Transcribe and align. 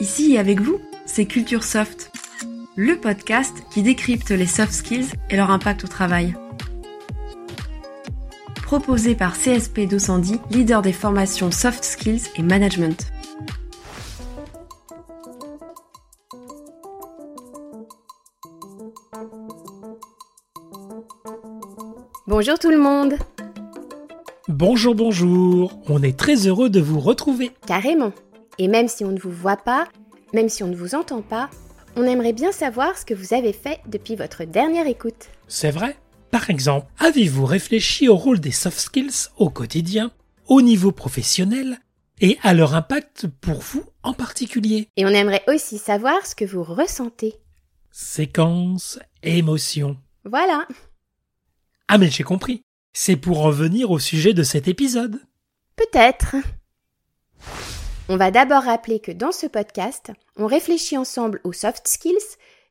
Ici 0.00 0.38
avec 0.38 0.62
vous, 0.62 0.80
c'est 1.04 1.26
Culture 1.26 1.62
Soft, 1.62 2.10
le 2.74 2.96
podcast 2.96 3.54
qui 3.70 3.82
décrypte 3.82 4.30
les 4.30 4.46
soft 4.46 4.72
skills 4.72 5.08
et 5.28 5.36
leur 5.36 5.50
impact 5.50 5.84
au 5.84 5.88
travail. 5.88 6.34
Proposé 8.62 9.14
par 9.14 9.36
CSP 9.36 9.80
210, 9.80 10.38
leader 10.50 10.80
des 10.80 10.94
formations 10.94 11.50
soft 11.50 11.84
skills 11.84 12.22
et 12.36 12.42
management. 12.42 13.12
Bonjour 22.26 22.58
tout 22.58 22.70
le 22.70 22.78
monde 22.78 23.14
Bonjour, 24.48 24.94
bonjour 24.94 25.78
On 25.88 26.02
est 26.02 26.16
très 26.16 26.46
heureux 26.46 26.70
de 26.70 26.80
vous 26.80 27.00
retrouver 27.00 27.50
Carrément 27.66 28.12
Et 28.60 28.68
même 28.68 28.88
si 28.88 29.06
on 29.06 29.10
ne 29.10 29.18
vous 29.18 29.32
voit 29.32 29.56
pas, 29.56 29.88
même 30.34 30.50
si 30.50 30.62
on 30.62 30.66
ne 30.66 30.76
vous 30.76 30.94
entend 30.94 31.22
pas, 31.22 31.48
on 31.96 32.04
aimerait 32.04 32.34
bien 32.34 32.52
savoir 32.52 32.98
ce 32.98 33.06
que 33.06 33.14
vous 33.14 33.32
avez 33.32 33.54
fait 33.54 33.80
depuis 33.86 34.16
votre 34.16 34.44
dernière 34.44 34.86
écoute. 34.86 35.30
C'est 35.48 35.70
vrai 35.70 35.96
Par 36.30 36.50
exemple, 36.50 36.86
avez-vous 36.98 37.46
réfléchi 37.46 38.06
au 38.06 38.16
rôle 38.16 38.38
des 38.38 38.50
soft 38.50 38.78
skills 38.78 39.30
au 39.38 39.48
quotidien, 39.48 40.10
au 40.46 40.60
niveau 40.60 40.92
professionnel, 40.92 41.78
et 42.20 42.36
à 42.42 42.52
leur 42.52 42.74
impact 42.74 43.28
pour 43.40 43.60
vous 43.60 43.86
en 44.02 44.12
particulier? 44.12 44.88
Et 44.98 45.06
on 45.06 45.08
aimerait 45.08 45.44
aussi 45.48 45.78
savoir 45.78 46.26
ce 46.26 46.34
que 46.34 46.44
vous 46.44 46.62
ressentez. 46.62 47.36
Séquence, 47.90 48.98
émotion. 49.22 49.96
Voilà 50.26 50.68
Ah 51.88 51.96
mais 51.96 52.10
j'ai 52.10 52.24
compris. 52.24 52.60
C'est 52.92 53.16
pour 53.16 53.46
en 53.46 53.50
venir 53.50 53.90
au 53.90 53.98
sujet 53.98 54.34
de 54.34 54.42
cet 54.42 54.68
épisode. 54.68 55.18
Peut-être 55.76 56.36
On 58.12 58.16
va 58.16 58.32
d'abord 58.32 58.64
rappeler 58.64 58.98
que 58.98 59.12
dans 59.12 59.30
ce 59.30 59.46
podcast, 59.46 60.10
on 60.36 60.46
réfléchit 60.46 60.98
ensemble 60.98 61.40
aux 61.44 61.52
soft 61.52 61.86
skills, 61.86 62.16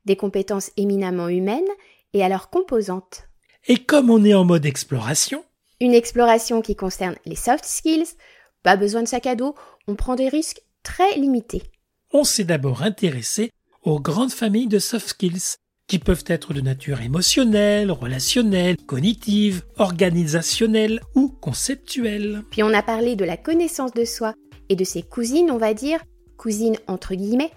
des 0.04 0.18
compétences 0.18 0.70
éminemment 0.76 1.30
humaines, 1.30 1.64
et 2.12 2.26
à 2.26 2.28
leurs 2.28 2.50
composantes. 2.50 3.30
Et 3.66 3.78
comme 3.78 4.10
on 4.10 4.26
est 4.26 4.34
en 4.34 4.44
mode 4.44 4.66
exploration, 4.66 5.45
Une 5.80 5.94
exploration 5.94 6.62
qui 6.62 6.76
concerne 6.76 7.16
les 7.26 7.38
soft 7.38 7.64
skills, 7.64 8.17
pas 8.64 8.76
besoin 8.76 9.02
de 9.02 9.08
sac 9.08 9.28
à 9.28 9.36
dos, 9.36 9.56
on 9.88 9.95
prend 9.95 10.16
des 10.16 10.28
risques 10.28 10.60
très 10.84 11.16
limités. 11.16 11.64
on 12.12 12.26
s'est 12.26 12.44
d'abord 12.44 12.84
intéressé 12.84 13.50
aux 13.84 14.02
grandes 14.02 14.34
familles 14.34 14.67
de 14.67 14.80
soft 14.80 15.08
skills, 15.08 15.56
qui 15.88 16.00
peuvent 16.00 16.26
être 16.28 16.54
de 16.54 16.60
nature 16.60 17.00
émotionnelle, 17.00 17.92
relationnelle, 17.92 18.76
cognitive, 18.76 19.64
organisationnelle 19.78 21.00
ou 21.16 21.30
conceptuelle. 21.30 22.44
Puis 22.52 22.62
on 22.62 22.73
a 22.73 22.84
parlé 22.84 23.16
de 23.16 23.23
la 23.23 23.38
connaissance 23.38 23.94
de 23.94 24.04
soi 24.04 24.36
et 24.70 24.75
de 24.75 24.84
ses 24.84 25.03
cousines, 25.03 25.52
on 25.52 25.58
va 25.58 25.73
dire, 25.73 26.02
cousines 26.38 26.78
entre 26.88 27.16
guillemets, 27.16 27.52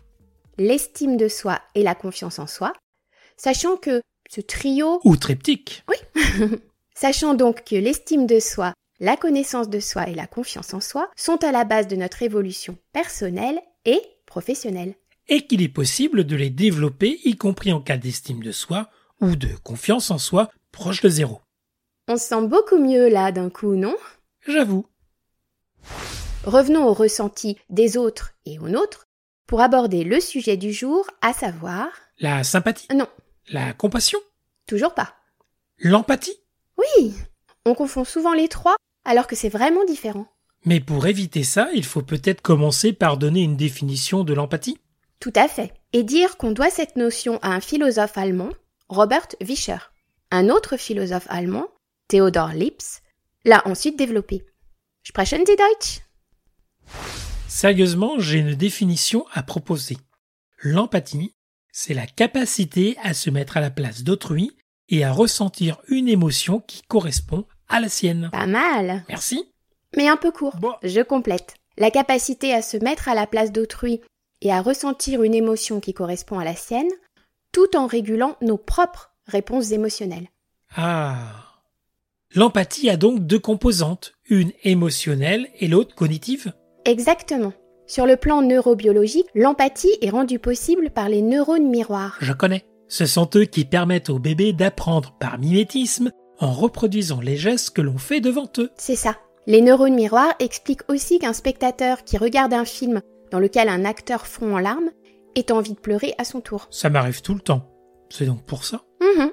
l'estime 0.59 1.17
de 1.17 1.29
soi 1.29 1.61
et 1.75 1.83
la 1.83 1.95
confiance 1.95 2.39
en 2.39 2.47
soi, 2.47 2.73
sachant 3.37 3.77
que 3.77 4.03
ce 4.31 4.41
trio, 4.41 5.01
Ou 5.05 5.17
triptyque. 5.17 5.85
sachant 6.95 7.35
donc 7.35 7.65
que 7.65 7.77
l'estime 7.77 8.27
de 8.27 8.41
soi, 8.41 8.73
la 9.01 9.17
connaissance 9.17 9.69
de 9.69 9.81
soi 9.81 10.09
et 10.09 10.15
la 10.15 10.27
confiance 10.27 10.75
en 10.75 10.81
soi 10.81 11.11
sont 11.17 11.43
à 11.45 11.53
la 11.53 11.65
base 11.65 11.89
de 11.89 11.97
notre 11.97 12.23
évolution 12.23 12.77
personnelle 12.93 13.61
et 13.85 14.01
professionnelle. 14.27 14.95
et 15.29 15.47
qu'il 15.47 15.63
est 15.63 15.69
possible 15.69 16.25
de 16.25 16.37
les 16.37 16.51
développer, 16.51 17.21
y 17.25 17.37
compris 17.37 17.73
en 17.73 17.81
cas 17.81 17.97
d'estime 17.97 18.43
de 18.43 18.53
soi 18.53 18.89
ou 19.21 19.37
de 19.37 19.49
confiance 19.63 20.11
en 20.11 20.19
soi 20.19 20.51
proche 20.73 21.01
de 21.01 21.09
zéro. 21.09 21.41
On 22.09 22.17
se 22.17 22.27
sent 22.27 22.47
beaucoup 22.49 22.79
mieux 22.79 23.09
là 23.09 23.31
d'un 23.33 23.49
coup, 23.51 23.75
non? 23.77 23.95
J'avoue. 24.47 24.87
Revenons 26.45 26.87
au 26.87 26.93
ressenti 26.93 27.57
des 27.71 27.97
autres 27.97 28.33
et 28.47 28.59
aux 28.59 28.69
nôtres 28.69 29.07
pour 29.47 29.61
aborder 29.61 30.03
le 30.05 30.21
sujet 30.21 30.57
du 30.57 30.73
jour, 30.73 31.07
à 31.21 31.33
savoir... 31.33 31.89
La 32.19 32.43
sympathie, 32.45 32.89
Non, 32.95 33.09
la 33.49 33.73
compassion, 33.73 34.19
toujours 34.67 34.95
pas. 34.95 35.15
l'empathie. 35.79 36.37
Oui, 36.79 37.15
on 37.65 37.75
confond 37.75 38.05
souvent 38.05 38.33
les 38.35 38.49
trois 38.49 38.77
alors 39.05 39.27
que 39.27 39.37
c'est 39.37 39.49
vraiment 39.49 39.85
différent. 39.85 40.27
Mais 40.65 40.81
pour 40.81 41.07
éviter 41.07 41.43
ça, 41.43 41.69
il 41.75 41.85
faut 41.85 42.03
peut-être 42.03 42.41
commencer 42.41 42.93
par 42.93 43.17
donner 43.17 43.43
une 43.43 43.57
définition 43.57 44.23
de 44.25 44.33
l'empathie. 44.33 44.79
Tout 45.21 45.33
à 45.35 45.49
fait. 45.49 45.73
Et 45.93 46.03
dire 46.05 46.37
qu'on 46.37 46.53
doit 46.53 46.71
cette 46.71 46.97
notion 46.97 47.39
à 47.43 47.49
un 47.49 47.61
philosophe 47.61 48.17
allemand, 48.17 48.51
Robert 48.89 49.27
Vischer. 49.41 49.79
Un 50.31 50.49
autre 50.49 50.77
philosophe 50.77 51.27
allemand, 51.29 51.67
Theodor 52.09 52.49
Lips, 52.53 53.03
l'a 53.45 53.67
ensuite 53.67 53.99
développé. 53.99 54.45
Sprechen 55.03 55.45
Sie 55.47 55.57
Deutsch? 55.57 56.01
Sérieusement, 57.53 58.19
j'ai 58.19 58.39
une 58.39 58.55
définition 58.55 59.27
à 59.31 59.43
proposer. 59.43 59.99
L'empathie, 60.63 61.35
c'est 61.71 61.93
la 61.93 62.07
capacité 62.07 62.97
à 63.03 63.13
se 63.13 63.29
mettre 63.29 63.59
à 63.59 63.61
la 63.61 63.71
place 63.71 64.03
d'autrui 64.03 64.57
et 64.89 65.05
à 65.05 65.13
ressentir 65.13 65.79
une 65.89 66.09
émotion 66.09 66.61
qui 66.61 66.81
correspond 66.81 67.45
à 67.69 67.79
la 67.79 67.91
sienne. 67.91 68.31
Pas 68.33 68.47
mal. 68.47 69.05
Merci. 69.11 69.53
Mais 69.95 70.09
un 70.09 70.17
peu 70.17 70.33
court. 70.33 70.57
Bon. 70.57 70.73
Je 70.83 71.03
complète. 71.03 71.55
La 71.77 71.91
capacité 71.91 72.55
à 72.55 72.63
se 72.63 72.79
mettre 72.79 73.09
à 73.09 73.15
la 73.15 73.27
place 73.27 73.53
d'autrui 73.53 74.01
et 74.41 74.51
à 74.51 74.63
ressentir 74.63 75.23
une 75.23 75.35
émotion 75.35 75.79
qui 75.79 75.93
correspond 75.93 76.39
à 76.39 76.45
la 76.45 76.57
sienne, 76.57 76.91
tout 77.53 77.77
en 77.77 77.87
régulant 77.87 78.39
nos 78.41 78.57
propres 78.57 79.13
réponses 79.27 79.73
émotionnelles. 79.73 80.29
Ah. 80.75 81.61
L'empathie 82.35 82.89
a 82.89 82.97
donc 82.97 83.27
deux 83.27 83.39
composantes, 83.39 84.15
une 84.25 84.53
émotionnelle 84.65 85.51
et 85.61 85.69
l'autre 85.69 85.95
cognitive. 85.95 86.55
Exactement. 86.85 87.53
Sur 87.87 88.07
le 88.07 88.17
plan 88.17 88.43
neurobiologique, 88.43 89.29
l'empathie 89.35 89.97
est 90.01 90.11
rendue 90.11 90.39
possible 90.39 90.91
par 90.91 91.09
les 91.09 91.23
neurones 91.23 91.69
miroirs. 91.69 92.17
Je 92.21 92.33
connais. 92.33 92.65
Ce 92.89 93.07
sont 93.07 93.29
eux 93.37 93.45
qui 93.45 93.65
permettent 93.65 94.11
aux 94.11 94.19
bébés 94.19 94.53
d'apprendre 94.53 95.15
par 95.19 95.39
mimétisme 95.39 96.11
en 96.39 96.53
reproduisant 96.53 97.21
les 97.21 97.37
gestes 97.37 97.71
que 97.71 97.83
l'on 97.83 97.99
fait 97.99 98.21
devant 98.21 98.51
eux. 98.59 98.71
C'est 98.77 98.97
ça. 98.97 99.17
Les 99.47 99.61
neurones 99.61 99.95
miroirs 99.95 100.35
expliquent 100.39 100.89
aussi 100.89 101.19
qu'un 101.19 101.33
spectateur 101.33 102.05
qui 102.05 102.17
regarde 102.17 102.53
un 102.53 102.65
film 102.65 103.01
dans 103.31 103.41
lequel 103.41 103.69
un 103.69 103.85
acteur 103.85 104.27
fond 104.27 104.55
en 104.55 104.59
larmes 104.59 104.91
ait 105.35 105.53
envie 105.53 105.73
de 105.73 105.81
pleurer 105.81 106.15
à 106.19 106.25
son 106.25 106.41
tour. 106.41 106.69
Ça 106.71 106.91
m'arrive 106.91 107.23
tout 107.23 107.35
le 107.35 107.41
temps. 107.41 107.69
C'est 108.11 108.27
donc 108.27 108.45
pour 108.45 108.65
ça. 108.65 108.83
Mhm. 109.01 109.31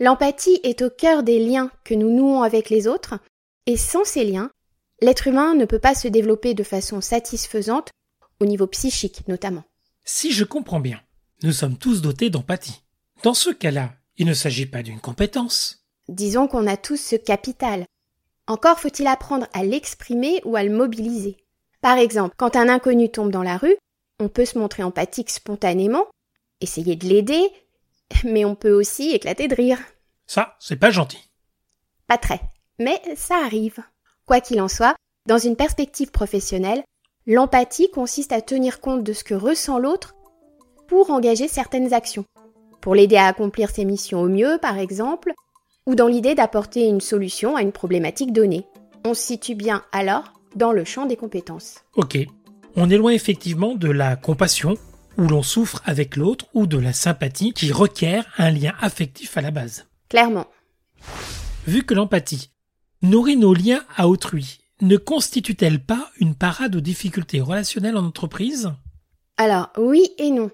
L'empathie 0.00 0.58
est 0.64 0.82
au 0.82 0.90
cœur 0.90 1.22
des 1.22 1.38
liens 1.38 1.70
que 1.84 1.94
nous 1.94 2.10
nouons 2.10 2.42
avec 2.42 2.70
les 2.70 2.88
autres, 2.88 3.18
et 3.66 3.76
sans 3.76 4.04
ces 4.04 4.24
liens, 4.24 4.50
l'être 5.04 5.26
humain 5.26 5.54
ne 5.54 5.66
peut 5.66 5.78
pas 5.78 5.94
se 5.94 6.08
développer 6.08 6.54
de 6.54 6.62
façon 6.62 7.02
satisfaisante, 7.02 7.90
au 8.40 8.46
niveau 8.46 8.66
psychique 8.66 9.28
notamment. 9.28 9.64
Si 10.04 10.32
je 10.32 10.44
comprends 10.44 10.80
bien, 10.80 11.00
nous 11.42 11.52
sommes 11.52 11.76
tous 11.76 12.00
dotés 12.00 12.30
d'empathie. 12.30 12.82
Dans 13.22 13.34
ce 13.34 13.50
cas-là, 13.50 13.92
il 14.16 14.26
ne 14.26 14.34
s'agit 14.34 14.66
pas 14.66 14.82
d'une 14.82 15.00
compétence. 15.00 15.84
Disons 16.08 16.48
qu'on 16.48 16.66
a 16.66 16.76
tous 16.76 16.96
ce 16.96 17.16
capital. 17.16 17.84
Encore 18.46 18.80
faut-il 18.80 19.06
apprendre 19.06 19.46
à 19.52 19.62
l'exprimer 19.62 20.40
ou 20.44 20.56
à 20.56 20.64
le 20.64 20.74
mobiliser. 20.74 21.36
Par 21.82 21.98
exemple, 21.98 22.34
quand 22.38 22.56
un 22.56 22.68
inconnu 22.70 23.10
tombe 23.10 23.30
dans 23.30 23.42
la 23.42 23.58
rue, 23.58 23.76
on 24.20 24.28
peut 24.28 24.46
se 24.46 24.58
montrer 24.58 24.82
empathique 24.82 25.30
spontanément, 25.30 26.06
essayer 26.60 26.96
de 26.96 27.06
l'aider, 27.06 27.42
mais 28.24 28.44
on 28.44 28.54
peut 28.54 28.72
aussi 28.72 29.10
éclater 29.10 29.48
de 29.48 29.54
rire. 29.54 29.78
Ça, 30.26 30.56
c'est 30.60 30.76
pas 30.76 30.90
gentil. 30.90 31.30
Pas 32.06 32.18
très, 32.18 32.40
mais 32.78 33.00
ça 33.16 33.36
arrive. 33.36 33.82
Quoi 34.26 34.40
qu'il 34.40 34.60
en 34.62 34.68
soit, 34.68 34.94
dans 35.28 35.36
une 35.36 35.54
perspective 35.56 36.10
professionnelle, 36.10 36.82
l'empathie 37.26 37.90
consiste 37.90 38.32
à 38.32 38.40
tenir 38.40 38.80
compte 38.80 39.04
de 39.04 39.12
ce 39.12 39.22
que 39.22 39.34
ressent 39.34 39.78
l'autre 39.78 40.14
pour 40.88 41.10
engager 41.10 41.46
certaines 41.46 41.92
actions. 41.92 42.24
Pour 42.80 42.94
l'aider 42.94 43.16
à 43.16 43.26
accomplir 43.26 43.68
ses 43.68 43.84
missions 43.84 44.22
au 44.22 44.28
mieux, 44.28 44.58
par 44.62 44.78
exemple, 44.78 45.34
ou 45.86 45.94
dans 45.94 46.06
l'idée 46.06 46.34
d'apporter 46.34 46.86
une 46.86 47.02
solution 47.02 47.54
à 47.54 47.60
une 47.60 47.72
problématique 47.72 48.32
donnée. 48.32 48.64
On 49.04 49.12
se 49.12 49.22
situe 49.22 49.54
bien 49.54 49.84
alors 49.92 50.32
dans 50.56 50.72
le 50.72 50.84
champ 50.84 51.04
des 51.04 51.16
compétences. 51.16 51.80
Ok. 51.96 52.16
On 52.76 52.88
est 52.88 52.96
loin 52.96 53.12
effectivement 53.12 53.74
de 53.74 53.90
la 53.90 54.16
compassion, 54.16 54.78
où 55.18 55.28
l'on 55.28 55.42
souffre 55.42 55.82
avec 55.84 56.16
l'autre, 56.16 56.46
ou 56.54 56.66
de 56.66 56.78
la 56.78 56.94
sympathie, 56.94 57.52
qui 57.52 57.72
requiert 57.72 58.24
un 58.38 58.50
lien 58.50 58.72
affectif 58.80 59.36
à 59.36 59.42
la 59.42 59.50
base. 59.50 59.86
Clairement. 60.08 60.46
Vu 61.66 61.84
que 61.84 61.94
l'empathie 61.94 62.50
nourrit 63.10 63.36
nos 63.36 63.54
liens 63.54 63.84
à 63.96 64.08
autrui, 64.08 64.58
ne 64.80 64.96
constitue-t-elle 64.96 65.84
pas 65.84 66.10
une 66.18 66.34
parade 66.34 66.76
aux 66.76 66.80
difficultés 66.80 67.40
relationnelles 67.40 67.96
en 67.96 68.04
entreprise? 68.04 68.72
Alors, 69.36 69.70
oui 69.78 70.10
et 70.18 70.30
non. 70.30 70.50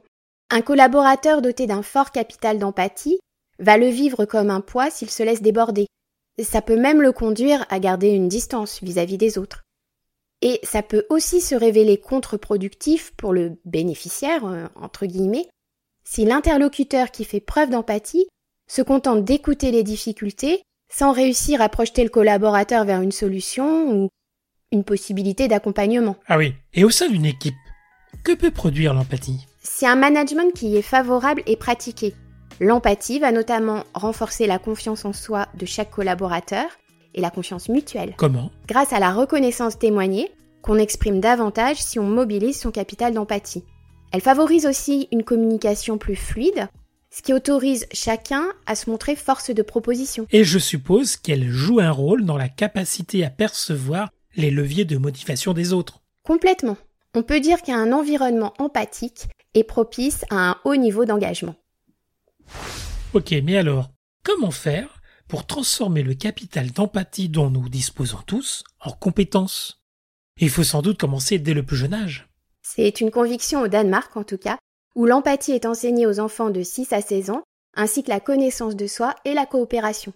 Un 0.50 0.62
collaborateur 0.62 1.43
doté 1.43 1.67
d'un 1.67 1.82
fort 1.82 2.11
capital 2.11 2.58
d'empathie 2.58 3.19
va 3.58 3.76
le 3.76 3.88
vivre 3.88 4.25
comme 4.25 4.50
un 4.50 4.61
poids 4.61 4.91
s'il 4.91 5.11
se 5.11 5.23
laisse 5.23 5.43
déborder. 5.43 5.87
Ça 6.43 6.62
peut 6.62 6.79
même 6.79 7.02
le 7.02 7.12
conduire 7.12 7.67
à 7.69 7.79
garder 7.79 8.08
une 8.08 8.29
distance 8.29 8.82
vis-à-vis 8.82 9.19
des 9.19 9.38
autres. 9.38 9.62
Et 10.43 10.58
ça 10.62 10.82
peut 10.82 11.05
aussi 11.11 11.41
se 11.41 11.55
révéler 11.55 11.99
contre-productif 11.99 13.12
pour 13.17 13.32
le 13.32 13.58
bénéficiaire, 13.64 14.47
euh, 14.47 14.67
entre 14.75 15.05
guillemets, 15.05 15.49
si 16.05 16.25
l'interlocuteur 16.25 17.11
qui 17.11 17.25
fait 17.25 17.41
preuve 17.41 17.70
d'empathie 17.70 18.26
se 18.70 18.81
contente 18.81 19.25
d'écouter 19.25 19.70
les 19.70 19.82
difficultés 19.82 20.62
sans 20.90 21.12
réussir 21.12 21.62
à 21.62 21.69
projeter 21.69 22.02
le 22.02 22.10
collaborateur 22.10 22.84
vers 22.84 23.00
une 23.00 23.12
solution 23.12 23.90
ou 23.92 24.08
une 24.72 24.84
possibilité 24.84 25.48
d'accompagnement. 25.48 26.16
Ah 26.26 26.37
oui. 26.38 26.54
Et 26.75 26.84
au 26.84 26.90
sein 26.90 27.08
d'une 27.08 27.26
équipe, 27.26 27.54
Que 28.25 28.32
peut 28.32 28.50
produire 28.50 28.92
l'empathie? 28.92 29.46
C'est 29.62 29.87
un 29.87 29.96
management 29.96 30.52
qui 30.52 30.76
est 30.76 30.82
favorable 30.82 31.42
et 31.46 31.56
pratiqué. 31.56 32.14
L'empathie 32.60 33.19
va 33.19 33.32
notamment 33.32 33.84
renforcer 33.94 34.46
la 34.46 34.58
confiance 34.58 35.04
en 35.04 35.12
soi 35.12 35.48
de 35.54 35.64
chaque 35.64 35.90
collaborateur 35.90 36.66
et 37.14 37.20
la 37.20 37.31
confiance 37.31 37.69
mutuelle. 37.69 38.14
Comment? 38.19 38.50
Grâce 38.69 38.92
à 38.92 38.98
la 38.98 39.12
reconnaissance 39.12 39.78
témoignée, 39.78 40.31
qu'on 40.62 40.76
exprime 40.76 41.20
davantage 41.20 41.78
si 41.78 41.98
on 41.98 42.04
mobilise 42.04 42.60
son 42.60 42.70
capital 42.70 43.14
d'empathie. 43.14 43.64
Elle 44.12 44.20
favorise 44.20 44.66
aussi 44.66 45.08
une 45.12 45.25
communication 45.25 45.96
plus 45.96 46.16
fluide, 46.16 46.69
ce 47.10 47.22
qui 47.22 47.32
autorise 47.32 47.86
chacun 47.92 48.46
à 48.66 48.74
se 48.74 48.88
montrer 48.88 49.16
force 49.16 49.50
de 49.50 49.62
proposition. 49.62 50.26
Et 50.30 50.44
je 50.44 50.58
suppose 50.58 51.16
qu'elle 51.16 51.48
joue 51.50 51.80
un 51.80 51.90
rôle 51.90 52.24
dans 52.24 52.36
la 52.36 52.48
capacité 52.48 53.24
à 53.24 53.30
percevoir 53.30 54.10
les 54.36 54.50
leviers 54.50 54.84
de 54.84 54.96
motivation 54.96 55.52
des 55.52 55.72
autres. 55.72 56.00
Complètement. 56.22 56.76
On 57.14 57.22
peut 57.22 57.40
dire 57.40 57.62
qu'un 57.62 57.92
environnement 57.92 58.54
empathique 58.58 59.26
est 59.54 59.64
propice 59.64 60.24
à 60.30 60.50
un 60.50 60.56
haut 60.64 60.76
niveau 60.76 61.04
d'engagement. 61.04 61.56
Ok, 63.12 63.34
mais 63.42 63.56
alors, 63.56 63.90
comment 64.22 64.52
faire 64.52 65.00
pour 65.26 65.46
transformer 65.46 66.02
le 66.02 66.14
capital 66.14 66.70
d'empathie 66.70 67.28
dont 67.28 67.50
nous 67.50 67.68
disposons 67.68 68.20
tous 68.26 68.62
en 68.80 68.92
compétences? 68.92 69.82
Il 70.38 70.50
faut 70.50 70.62
sans 70.62 70.82
doute 70.82 70.98
commencer 70.98 71.38
dès 71.40 71.54
le 71.54 71.64
plus 71.64 71.76
jeune 71.76 71.94
âge. 71.94 72.28
C'est 72.62 73.00
une 73.00 73.10
conviction 73.10 73.62
au 73.62 73.68
Danemark 73.68 74.16
en 74.16 74.22
tout 74.22 74.38
cas, 74.38 74.58
où 74.94 75.06
l'empathie 75.06 75.52
est 75.52 75.66
enseignée 75.66 76.06
aux 76.06 76.20
enfants 76.20 76.50
de 76.50 76.62
6 76.62 76.92
à 76.92 77.00
16 77.00 77.31
ans, 77.31 77.42
ainsi 77.75 78.02
que 78.02 78.10
la 78.10 78.20
connaissance 78.20 78.76
de 78.76 78.87
soi 78.87 79.14
et 79.25 79.34
la 79.34 79.46
coopération. 79.46 80.12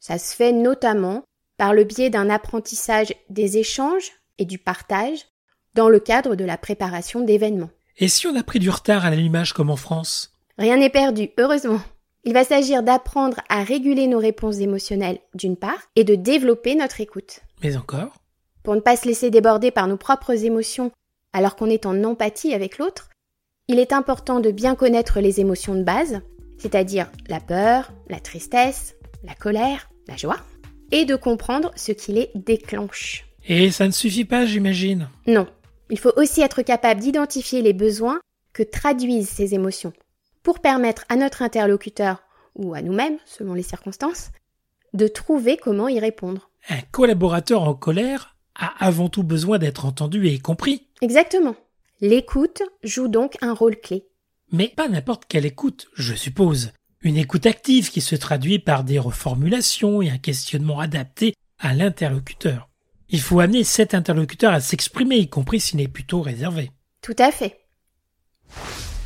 Ça 0.00 0.18
se 0.18 0.34
fait 0.34 0.52
notamment 0.52 1.22
par 1.56 1.74
le 1.74 1.84
biais 1.84 2.10
d'un 2.10 2.30
apprentissage 2.30 3.14
des 3.30 3.58
échanges 3.58 4.12
et 4.38 4.44
du 4.44 4.58
partage 4.58 5.26
dans 5.74 5.88
le 5.88 6.00
cadre 6.00 6.36
de 6.36 6.44
la 6.44 6.56
préparation 6.56 7.20
d'événements. 7.20 7.70
Et 7.98 8.08
si 8.08 8.26
on 8.26 8.36
a 8.36 8.42
pris 8.42 8.60
du 8.60 8.70
retard 8.70 9.04
à 9.04 9.10
l'allumage 9.10 9.52
comme 9.52 9.70
en 9.70 9.76
France? 9.76 10.32
Rien 10.56 10.76
n'est 10.76 10.90
perdu, 10.90 11.30
heureusement. 11.38 11.80
Il 12.24 12.32
va 12.32 12.44
s'agir 12.44 12.82
d'apprendre 12.82 13.40
à 13.48 13.62
réguler 13.62 14.06
nos 14.06 14.18
réponses 14.18 14.58
émotionnelles 14.58 15.20
d'une 15.34 15.56
part 15.56 15.80
et 15.96 16.04
de 16.04 16.14
développer 16.14 16.74
notre 16.74 17.00
écoute. 17.00 17.40
Mais 17.62 17.76
encore? 17.76 18.12
Pour 18.62 18.74
ne 18.74 18.80
pas 18.80 18.96
se 18.96 19.06
laisser 19.06 19.30
déborder 19.30 19.70
par 19.70 19.88
nos 19.88 19.96
propres 19.96 20.44
émotions 20.44 20.92
alors 21.32 21.56
qu'on 21.56 21.70
est 21.70 21.86
en 21.86 22.04
empathie 22.04 22.54
avec 22.54 22.78
l'autre, 22.78 23.08
il 23.68 23.78
est 23.78 23.92
important 23.92 24.40
de 24.40 24.50
bien 24.50 24.74
connaître 24.74 25.20
les 25.20 25.40
émotions 25.40 25.74
de 25.74 25.82
base, 25.82 26.22
c'est-à-dire 26.56 27.10
la 27.28 27.38
peur, 27.38 27.92
la 28.08 28.18
tristesse, 28.18 28.96
la 29.22 29.34
colère, 29.34 29.90
la 30.08 30.16
joie, 30.16 30.38
et 30.90 31.04
de 31.04 31.16
comprendre 31.16 31.70
ce 31.76 31.92
qui 31.92 32.12
les 32.12 32.30
déclenche. 32.34 33.26
Et 33.46 33.70
ça 33.70 33.86
ne 33.86 33.92
suffit 33.92 34.24
pas, 34.24 34.46
j'imagine. 34.46 35.10
Non, 35.26 35.46
il 35.90 35.98
faut 35.98 36.12
aussi 36.16 36.40
être 36.40 36.62
capable 36.62 37.00
d'identifier 37.00 37.60
les 37.60 37.74
besoins 37.74 38.20
que 38.54 38.62
traduisent 38.62 39.28
ces 39.28 39.54
émotions, 39.54 39.92
pour 40.42 40.60
permettre 40.60 41.04
à 41.10 41.16
notre 41.16 41.42
interlocuteur, 41.42 42.22
ou 42.54 42.72
à 42.72 42.80
nous-mêmes, 42.80 43.18
selon 43.26 43.52
les 43.52 43.62
circonstances, 43.62 44.30
de 44.94 45.06
trouver 45.06 45.58
comment 45.58 45.88
y 45.88 46.00
répondre. 46.00 46.50
Un 46.70 46.80
collaborateur 46.90 47.62
en 47.62 47.74
colère 47.74 48.34
a 48.54 48.72
avant 48.84 49.10
tout 49.10 49.22
besoin 49.22 49.58
d'être 49.58 49.84
entendu 49.84 50.26
et 50.26 50.38
compris. 50.38 50.88
Exactement. 51.02 51.54
L'écoute 52.00 52.62
joue 52.84 53.08
donc 53.08 53.36
un 53.40 53.52
rôle 53.52 53.74
clé. 53.74 54.06
Mais 54.52 54.68
pas 54.68 54.88
n'importe 54.88 55.24
quelle 55.28 55.46
écoute, 55.46 55.88
je 55.94 56.14
suppose. 56.14 56.70
Une 57.00 57.16
écoute 57.16 57.44
active 57.44 57.90
qui 57.90 58.00
se 58.00 58.14
traduit 58.14 58.60
par 58.60 58.84
des 58.84 59.00
reformulations 59.00 60.00
et 60.00 60.08
un 60.08 60.18
questionnement 60.18 60.78
adapté 60.78 61.34
à 61.58 61.74
l'interlocuteur. 61.74 62.68
Il 63.08 63.20
faut 63.20 63.40
amener 63.40 63.64
cet 63.64 63.94
interlocuteur 63.94 64.52
à 64.52 64.60
s'exprimer, 64.60 65.16
y 65.16 65.28
compris 65.28 65.58
s'il 65.58 65.80
est 65.80 65.88
plutôt 65.88 66.20
réservé. 66.22 66.70
Tout 67.02 67.16
à 67.18 67.32
fait. 67.32 67.58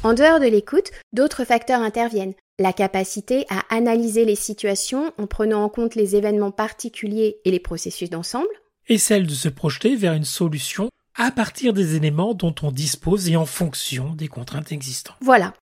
En 0.03 0.12
dehors 0.12 0.39
de 0.39 0.47
l'écoute, 0.47 0.91
d'autres 1.15 1.44
facteurs 1.44 1.81
interviennent. 1.81 2.35
La 2.59 2.75
capacité 2.75 3.47
à 3.49 3.62
analyser 3.75 4.27
les 4.27 4.37
situations 4.37 5.15
en 5.17 5.27
prenant 5.27 5.65
en 5.65 5.71
compte 5.71 5.94
les 5.94 6.15
événements 6.15 6.50
particuliers 6.50 7.39
et 7.47 7.50
les 7.50 7.61
processus 7.61 8.11
d'ensemble. 8.11 8.49
Et 8.89 8.99
celle 8.99 9.27
de 9.27 9.33
se 9.33 9.49
projeter 9.49 9.97
vers 9.97 10.12
une 10.12 10.25
solution 10.25 10.91
à 11.17 11.31
partir 11.31 11.73
des 11.73 11.97
éléments 11.97 12.35
dont 12.35 12.55
on 12.62 12.70
dispose 12.70 13.29
et 13.29 13.37
en 13.37 13.47
fonction 13.47 14.14
des 14.14 14.29
contraintes 14.29 14.73
existantes. 14.73 15.17
Voilà. 15.20 15.55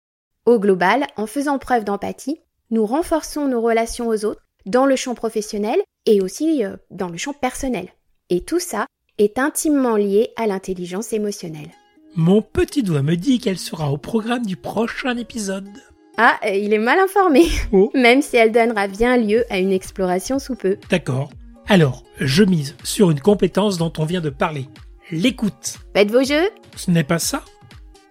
Au 0.47 0.59
global, 0.59 1.07
en 1.17 1.27
faisant 1.27 1.59
preuve 1.59 1.85
d'empathie, 1.85 2.41
nous 2.71 2.87
renforçons 2.87 3.49
nos 3.49 3.61
relations 3.61 4.09
aux 4.09 4.25
autres 4.25 4.43
dans 4.67 4.87
le 4.87 4.97
champ 4.97 5.15
professionnel 5.15 5.81
et 6.07 6.21
aussi 6.21 6.65
euh, 6.65 6.77
dans 6.91 7.09
le 7.09 7.17
champ 7.17 7.33
personnel. 7.33 7.89
Et 8.31 8.43
tout 8.43 8.61
ça 8.61 8.87
est 9.19 9.39
intimement 9.39 9.97
lié 9.97 10.31
à 10.37 10.47
l'intelligence 10.47 11.13
émotionnelle. 11.13 11.71
Mon 12.15 12.43
petit 12.43 12.83
doigt 12.83 13.03
me 13.03 13.17
dit 13.17 13.39
qu'elle 13.39 13.59
sera 13.59 13.93
au 13.93 13.99
programme 13.99 14.45
du 14.47 14.57
prochain 14.57 15.17
épisode. 15.17 15.69
Ah, 16.17 16.39
euh, 16.45 16.51
il 16.51 16.73
est 16.73 16.79
mal 16.79 16.99
informé, 16.99 17.47
Oh. 17.73 17.91
même 17.95 18.23
si 18.23 18.37
elle 18.37 18.53
donnera 18.53 18.89
bien 18.89 19.17
lieu 19.17 19.45
à 19.51 19.59
une 19.59 19.73
exploration 19.73 20.39
sous 20.39 20.57
peu. 20.57 20.77
D'accord. 20.91 21.31
Alors, 21.69 22.03
je 22.19 22.43
mise 22.43 22.77
sur 22.83 23.11
une 23.11 23.21
compétence 23.21 23.79
dont 23.79 23.93
on 23.99 24.05
vient 24.05 24.21
de 24.21 24.31
parler. 24.31 24.67
L'écoute. 25.11 25.79
Faites 25.95 26.11
vos 26.11 26.23
jeux 26.23 26.51
Ce 26.77 26.91
n'est 26.91 27.05
pas 27.05 27.19
ça 27.19 27.43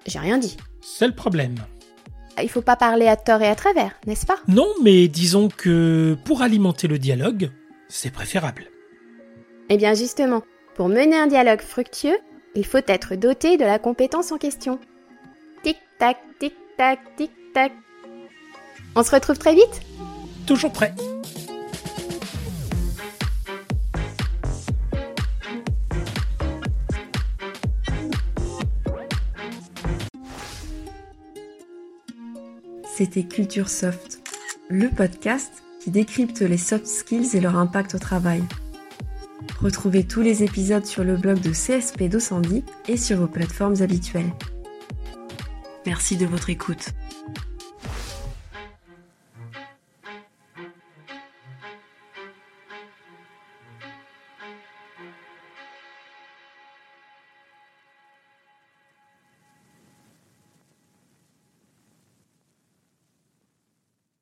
J'ai 0.06 0.20
rien 0.20 0.38
dit. 0.38 0.58
C'est 0.82 1.08
le 1.08 1.14
problème. 1.14 1.56
Il 2.42 2.50
faut 2.50 2.62
pas 2.62 2.76
parler 2.76 3.08
à 3.08 3.16
tort 3.16 3.42
et 3.42 3.48
à 3.48 3.56
travers, 3.56 3.94
n'est-ce 4.06 4.26
pas? 4.26 4.38
Non, 4.48 4.68
mais 4.84 5.08
disons 5.08 5.50
que 5.50 6.16
pour 6.24 6.42
alimenter 6.42 6.88
le 6.88 7.00
dialogue, 7.00 7.52
c'est 7.88 8.12
préférable. 8.12 8.66
Eh 9.70 9.78
bien 9.78 9.94
justement, 9.96 10.44
pour 10.76 10.88
mener 10.88 11.18
un 11.18 11.28
dialogue 11.28 11.62
fructueux, 11.62 12.18
il 12.56 12.66
faut 12.66 12.80
être 12.88 13.16
doté 13.16 13.58
de 13.58 13.66
la 13.66 13.80
compétence 13.80 14.32
en 14.32 14.38
question. 14.38 14.80
Tic-tac, 15.64 16.18
tic-tac, 16.40 17.00
tic-tac. 17.16 17.74
On 18.96 19.04
se 19.04 19.12
retrouve 19.12 19.38
très 19.38 19.56
vite? 19.56 19.82
Toujours 20.46 20.72
prêt. 20.72 20.94
C'était 32.98 33.26
Culture 33.26 33.70
Soft, 33.70 34.28
le 34.70 34.90
podcast 34.90 35.62
qui 35.80 35.92
décrypte 35.92 36.42
les 36.42 36.58
soft 36.58 36.88
skills 36.88 37.38
et 37.38 37.40
leur 37.40 37.56
impact 37.56 37.94
au 37.94 38.00
travail. 38.00 38.42
Retrouvez 39.62 40.04
tous 40.04 40.22
les 40.22 40.42
épisodes 40.42 40.84
sur 40.84 41.04
le 41.04 41.16
blog 41.16 41.40
de 41.40 41.52
CSP 41.52 42.06
210 42.10 42.64
et 42.88 42.98
sur 42.98 43.20
vos 43.20 43.28
plateformes 43.28 43.84
habituelles. 43.84 44.34
Merci 45.86 46.18
de 46.18 46.26
votre 46.26 46.50
écoute. 46.50 46.88